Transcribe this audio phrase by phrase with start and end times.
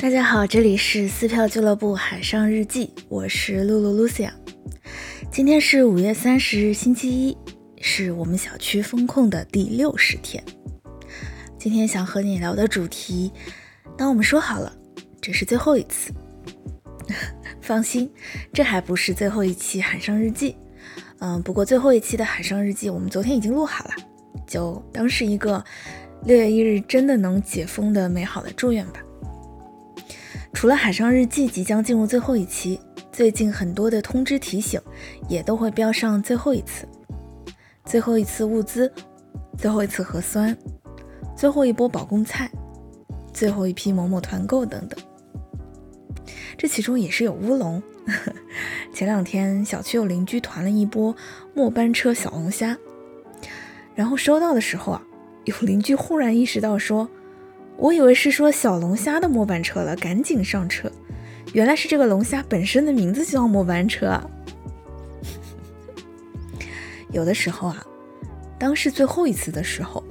[0.00, 4.30] 大家好，这里是撕票俱乐部海上日记，我是露露 Lucia。
[5.28, 7.36] 今天是五月三十日，星期一，
[7.80, 10.42] 是我们小区封控的第六十天。
[11.58, 13.32] 今天想和你聊的主题，
[13.96, 14.72] 当我们说好了，
[15.20, 16.12] 这是最后一次。
[17.60, 18.08] 放心，
[18.52, 20.56] 这还不是最后一期海上日记。
[21.18, 23.90] 嗯，不过最后一期的海上日记，我们昨天已经录好了，
[24.46, 25.62] 就当是一个
[26.24, 29.00] 六月一日真的能解封的美好的祝愿吧。
[30.52, 32.80] 除了海上日记即将进入最后一期，
[33.12, 34.80] 最近很多的通知提醒
[35.28, 36.88] 也都会标上最后一次、
[37.84, 38.92] 最后一次物资、
[39.56, 40.56] 最后一次核酸、
[41.36, 42.50] 最后一波保供菜、
[43.32, 44.98] 最后一批某某团购等等。
[46.56, 47.80] 这其中也是有乌龙。
[48.92, 51.14] 前两天小区有邻居团了一波
[51.54, 52.76] 末班车小龙虾，
[53.94, 55.02] 然后收到的时候啊，
[55.44, 57.08] 有邻居忽然意识到说。
[57.78, 60.90] 我以为是说小龙虾的末班车了，赶紧上车。
[61.52, 64.30] 原来是这个龙虾本身的名字叫末班车啊！
[67.12, 67.86] 有的时候啊，
[68.58, 70.02] 当是最后一次的时候，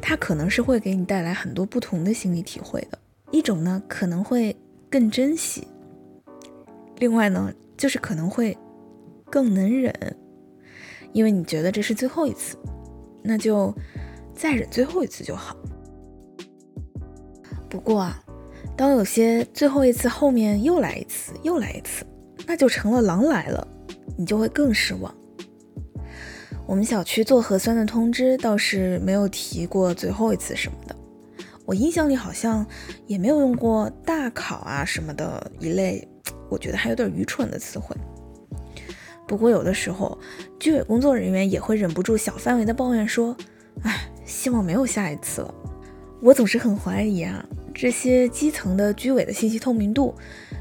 [0.00, 2.98] 它可能是会给你带来很多不同的心理体会的。
[3.30, 4.56] 一种呢，可能会
[4.88, 5.62] 更珍惜；
[6.98, 8.56] 另外呢，就是可能会
[9.26, 9.94] 更能忍，
[11.12, 12.56] 因为你觉得这是最后一次，
[13.22, 13.72] 那就
[14.34, 15.54] 再忍最后一次就好。
[17.70, 18.20] 不过啊，
[18.76, 22.04] 当有些最后一次后面又来一次，又来一次，
[22.46, 23.66] 那就成了狼来了，
[24.18, 25.14] 你就会更失望。
[26.66, 30.96] 我们小区做核酸的通知倒是没有提过最后一次什么的，
[31.64, 32.66] 我印象里好像
[33.06, 36.06] 也没有用过大考啊什么的一类，
[36.48, 37.96] 我觉得还有点愚蠢的词汇。
[39.28, 40.18] 不过有的时候，
[40.58, 43.36] 居委工作人员也会忍不住小范围的抱怨说
[43.82, 45.54] ：“哎，希望没有下一次了。”
[46.20, 47.44] 我总是很怀疑啊。
[47.74, 50.14] 这些基层的居委的信息透明度，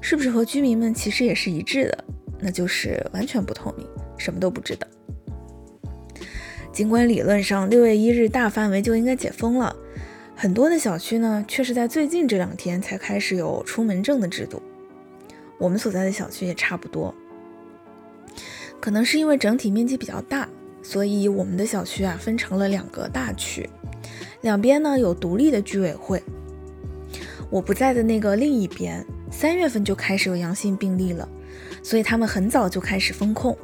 [0.00, 2.04] 是不是和居民们其实也是一致的？
[2.40, 3.86] 那就是完全不透明，
[4.16, 4.86] 什么都不知道。
[6.72, 9.76] 尽管理论上六月一日大范围就应该解封了，
[10.34, 14.62] 很多的小区呢，却是在最近这两天才开始有出门证的制度。
[15.58, 17.14] 我们所在的小区也差不多。
[18.80, 20.48] 可能是因为整体面积比较大，
[20.82, 23.68] 所以我们的小区啊分成了两个大区，
[24.40, 26.20] 两边呢有独立的居委会。
[27.52, 31.28] 我不在的那个另一边，三月份就开始有阳性病例了，
[31.82, 33.54] 所以他们很早就开始封控。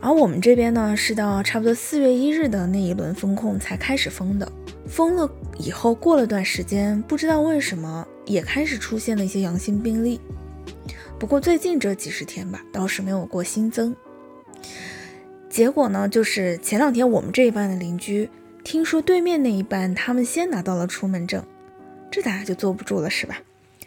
[0.00, 4.50] 而我们这边呢，是到差不多四月一日的那一轮封控才开始封的。
[4.88, 10.20] 封了以后，过了段时间，不知道为什么也开始出现了一些阳性病例。
[11.20, 13.94] 不过最近这几十天吧，倒是没有过新增。
[15.48, 18.28] 结果呢，就是前两天我们这一班的邻居
[18.64, 21.44] 听说对面那一班他们先拿到了出门证。
[22.10, 23.38] 这大家就坐不住了，是吧？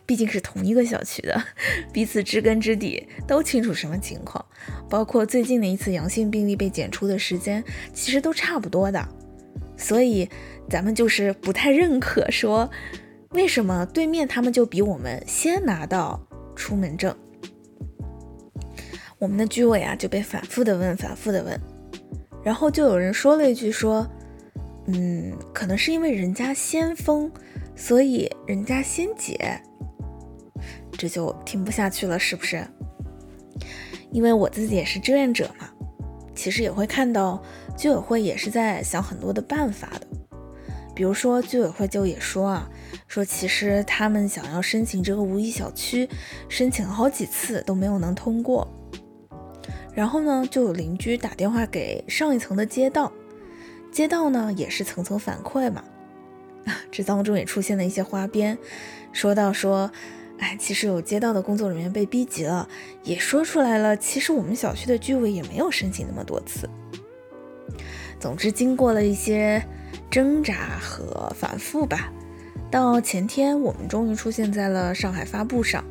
[0.06, 1.42] 毕竟是同一个小区的，
[1.94, 4.44] 彼此知根知底，都清楚什么情况。
[4.90, 9.08] 包括最近的一次阳性病例被检出的时间，其实都差不多的。
[9.78, 10.30] 所以
[10.70, 12.70] 咱们就是不太认可说，
[13.30, 16.20] 为什么对面他们就比我们先拿到
[16.56, 17.16] 出门证？
[19.18, 21.58] 我们的居委啊就被反复的问，反复的问，
[22.44, 24.06] 然后就有人说了一句说，
[24.88, 27.32] 嗯，可能是因为人家先封。
[27.82, 29.60] 所以人家先解，
[30.92, 32.64] 这就听不下去了，是不是？
[34.12, 35.68] 因为我自己也是志愿者嘛，
[36.36, 37.42] 其实也会看到
[37.76, 40.06] 居委会也是在想很多的办法的。
[40.94, 42.70] 比如说居委会就也说啊，
[43.08, 46.08] 说其实他们想要申请这个无疫小区，
[46.48, 48.68] 申请了好几次都没有能通过。
[49.92, 53.12] 然后呢，就有邻居打电话给上一层的街道，
[53.92, 55.84] 街道呢也是层层反馈嘛。
[56.92, 58.58] 这当中也出现了一些花边，
[59.12, 59.92] 说到说，
[60.40, 62.68] 哎，其实有街道的工作人员被逼急了，
[63.04, 66.70] 也说出来了，其实我们小区的居委也没有申请那么多次。
[68.20, 69.64] 总之，经过了一些
[70.10, 72.12] 挣扎和反复吧，
[72.70, 75.84] 到前天我们终于出现在了上海发布上，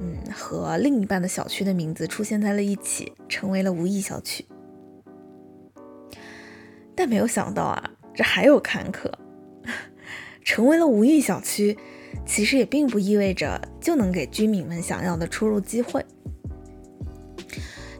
[0.00, 4.44] 嗯，和另一半的小区的名字出现在了一起，成为了无意小区。
[6.94, 9.10] 但没有想到啊，这还有坎坷。
[10.46, 11.76] 成为了无疫小区，
[12.24, 16.02] 其实也并不意味着就能给居民们想要的出入机会。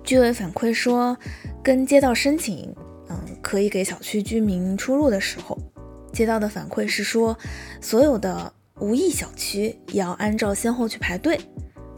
[0.04, 1.19] 居委反馈说，
[1.60, 2.72] 跟街道申请，
[3.08, 5.58] 嗯，可以给小区居民出入的时候，
[6.12, 7.37] 街道的反馈是说，
[7.81, 11.37] 所有的无疫小区也要按照先后去排队，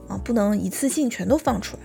[0.08, 1.82] 啊，不能一次性全都放出来。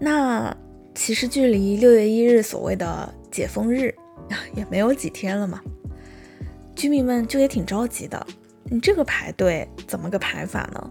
[0.00, 0.54] 那
[0.96, 3.94] 其实距离六月一日所谓的解封日
[4.52, 5.62] 也没有几天了嘛。
[6.76, 8.24] 居民们就也挺着急的，
[8.64, 10.90] 你这个排队怎么个排法呢？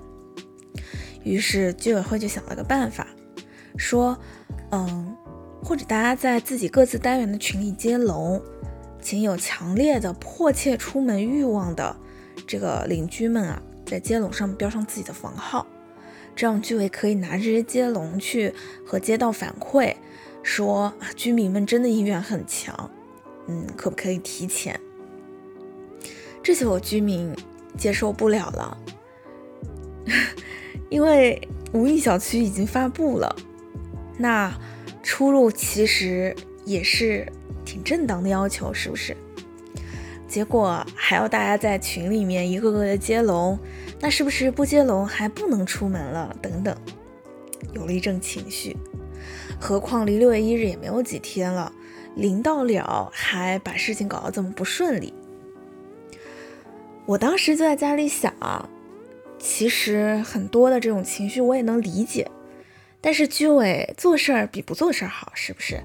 [1.23, 3.07] 于是居委会就想了个办法，
[3.77, 4.17] 说，
[4.71, 5.15] 嗯，
[5.63, 8.41] 或者大家在自己各自单元的群里接龙，
[8.99, 11.95] 请有强烈的迫切出门欲望的
[12.47, 15.65] 这个邻居们啊，在接龙上标上自己的房号，
[16.35, 18.53] 这样居委可以拿这些接龙去
[18.85, 19.95] 和街道反馈，
[20.41, 22.89] 说啊，居民们真的意愿很强，
[23.47, 24.79] 嗯，可不可以提前？
[26.45, 27.35] 这些我居民
[27.75, 28.77] 接受不了了。
[30.89, 31.41] 因为
[31.73, 33.35] 无意小区已经发布了，
[34.15, 34.55] 那
[35.01, 37.27] 出入其实也是
[37.65, 39.17] 挺正当的要求，是不是？
[40.27, 43.57] 结果还要大家在群里面一个个的接龙，
[43.99, 46.35] 那是不是不接龙还不能出门了？
[46.43, 46.77] 等等，
[47.73, 48.77] 有了一阵情绪。
[49.59, 51.73] 何况离六月一日也没有几天了，
[52.15, 55.11] 临到了还把事情搞得这么不顺利，
[57.05, 58.69] 我当时就在家里想啊。
[59.37, 62.27] 其实很多的这种情绪我也能理解，
[62.99, 65.79] 但是居委做事儿比不做事儿好，是不是？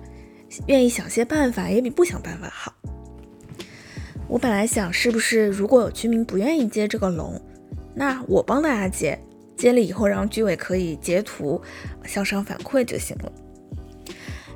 [0.66, 2.72] 愿意想些办法也比不想办法好。
[4.26, 7.38] 我本来想，是不是如果有居民不愿意接这个龙，
[7.94, 9.20] 那我帮大家接，
[9.56, 11.60] 接了以后让居委可以截图
[12.06, 13.32] 向上反馈就行了。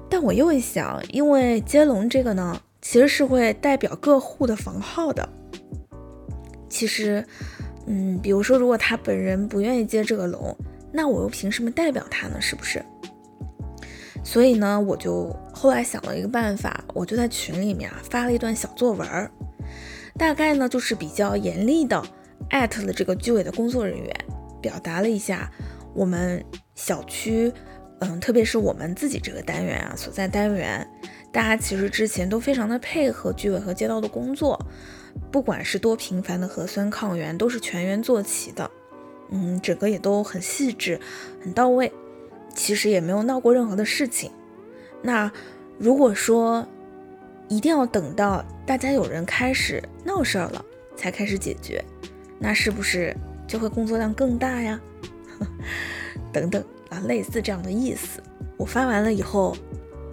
[0.09, 5.29] 但我又一想，因为接龙这个呢，其实是会代表各户的房号的，
[6.75, 7.25] 其实。
[7.87, 10.57] 嗯，比如说，如果他本人不愿意接这个龙，
[10.91, 12.41] 那我又凭什么代表他呢？
[12.41, 12.83] 是不是？
[14.25, 19.07] 所以呢，我就后来想了一个办法，我就在群里面啊发了一段小作文，
[20.17, 22.03] 大概呢就是比较严厉的
[22.49, 24.17] 艾特了这个居委的工作人员，
[24.63, 25.53] 表达了一下
[25.93, 26.43] 我们
[26.75, 27.53] 小区，
[28.01, 30.89] 嗯，特别是我们自己这个单元啊所在单元，
[31.31, 34.59] 大家其实之前都非常的配合居委和街道的工作。
[35.31, 38.71] 不管是多频繁的核酸抗原，都是全员做齐的，
[39.31, 41.01] 嗯，整个也都很细致、
[41.43, 41.93] 很到位，
[42.55, 44.31] 其实也没有闹过任何的事情。
[45.03, 45.31] 那
[45.77, 46.65] 如果说
[47.49, 50.65] 一定要等到大家有人开始闹事儿了
[50.97, 51.85] 才开始解决，
[52.39, 53.17] 那是不是
[53.49, 54.81] 就会工作量更大呀？
[56.33, 58.23] 等等啊，类似这样的意思。
[58.57, 59.57] 我发完了以后，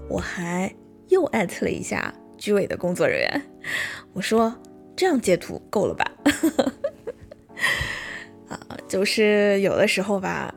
[0.09, 0.73] 我还
[1.09, 3.41] 又艾特了一下居委的工作人员，
[4.13, 4.51] 我说。
[4.95, 6.05] 这样截图够了吧？
[8.49, 10.53] 啊，就是有的时候吧，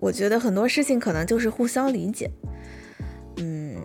[0.00, 2.30] 我觉得很多事情可能就是互相理解。
[3.36, 3.76] 嗯，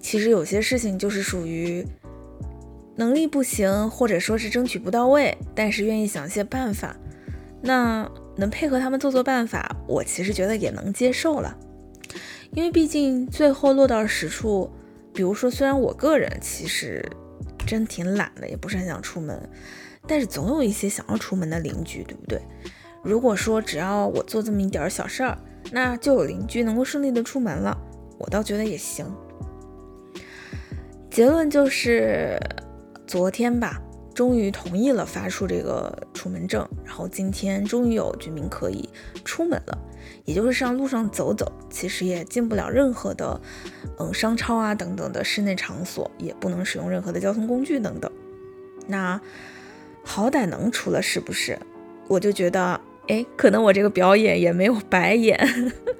[0.00, 1.86] 其实有些事情就是属于
[2.96, 6.96] 能力不行，或者说是争取不到位，但是愿意想些办法。
[7.62, 11.56] 那能配合他们做做办法，我其实觉得也能接受了。
[12.52, 14.70] 因为毕竟最后落到实处，
[15.12, 17.04] 比如说，虽然我个人其实。
[17.66, 19.36] 真挺懒的，也不是很想出门，
[20.06, 22.40] 但是总有一些想要出门的邻居，对不对？
[23.02, 25.36] 如果说只要我做这么一点小事儿，
[25.72, 27.76] 那就有邻居能够顺利的出门了，
[28.18, 29.04] 我倒觉得也行。
[31.10, 32.38] 结论就是，
[33.06, 33.82] 昨天吧。
[34.16, 38.88] 终于同意了发出这个出门证，然后今天终于有居民可以
[39.26, 39.78] 出门了，
[40.24, 43.38] 也就是上路上走走，其实也进不了任何的，
[43.98, 48.10] 嗯，商超啊等等的室内场所，也不能使用任何的交通工具等等。
[48.86, 49.20] 那
[50.02, 51.58] 好歹能出了，是不是？
[52.08, 55.38] 我就觉得，哎，可能我这个表演也没有白演，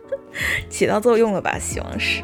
[0.70, 1.58] 起到作用了吧？
[1.58, 2.22] 希望是。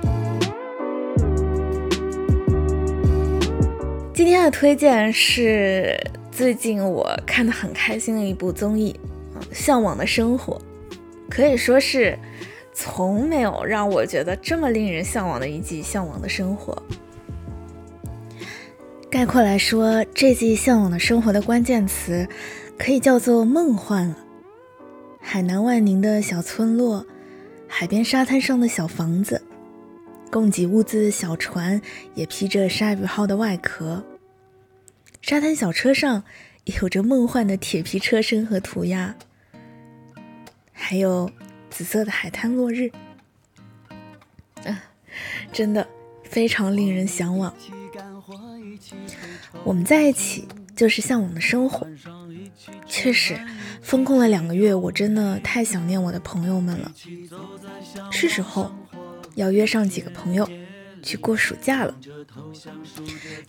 [4.24, 6.00] 今天的推荐是
[6.30, 8.94] 最近我看的很开心的一部综艺，
[9.52, 10.62] 《向往的生活》，
[11.28, 12.16] 可以说是
[12.72, 16.80] 从没有让我觉得这么令人向往的一季《向往的生活》。
[19.10, 22.24] 概括来说，这季《向往的生活》的关键词
[22.78, 24.16] 可以叫做梦幻了。
[25.20, 27.04] 海南万宁的小村落，
[27.66, 29.42] 海边沙滩上的小房子，
[30.30, 31.82] 供给物资的小船
[32.14, 34.00] 也披着鲨鱼号的外壳。
[35.22, 36.24] 沙滩小车上
[36.64, 39.14] 有着梦幻的铁皮车身和涂鸦，
[40.72, 41.30] 还有
[41.70, 42.90] 紫色的海滩落日，
[44.64, 44.82] 啊，
[45.52, 45.88] 真的
[46.24, 47.54] 非常令人向往。
[49.62, 51.86] 我们在一起就是向往的生活。
[52.86, 53.38] 确实，
[53.80, 56.92] 封控了两个月，我真的太想念我的朋友们了。
[58.10, 58.74] 是时候
[59.36, 60.48] 要约上几个朋友。
[61.02, 61.94] 去过暑假了，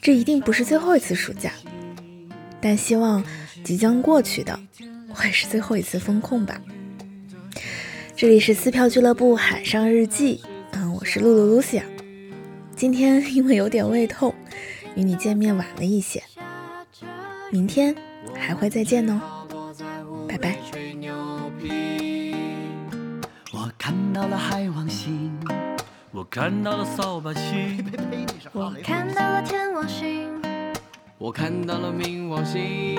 [0.01, 1.51] 这一定不是最后一次暑假，
[2.59, 3.23] 但希望
[3.63, 4.59] 即将过去的
[5.09, 6.59] 会是最后一次风控吧。
[8.15, 10.41] 这里是撕票俱乐部海上日记，
[10.71, 11.83] 嗯，我是露露露西亚。
[12.75, 14.33] 今天因为有点胃痛，
[14.95, 16.23] 与你见面晚了一些，
[17.51, 17.95] 明天
[18.33, 19.21] 还会再见哦。
[20.27, 20.57] 拜拜。
[23.51, 24.92] 我看到了海王星，
[26.33, 27.85] 看到了扫把星，
[28.53, 30.31] 我看到了天王星，
[31.19, 32.97] 我看到了冥王星，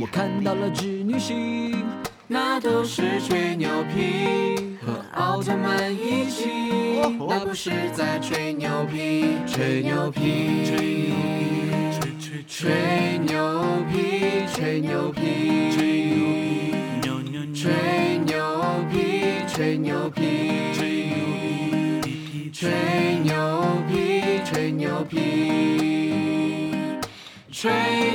[0.00, 1.84] 我看到了织女星，
[2.28, 15.20] 那都是吹牛皮，和奥特曼一起，那不是在吹牛皮，吹牛皮，吹牛皮，吹牛皮，吹牛皮，
[15.74, 16.70] 吹牛皮，
[17.02, 18.38] 牛牛牛，吹牛
[18.88, 18.94] 皮，
[19.48, 20.31] 吹牛皮，吹牛皮，
[22.62, 22.70] 吹
[23.24, 23.34] 牛
[23.88, 25.18] 皮，吹牛皮，
[27.50, 28.11] 吹。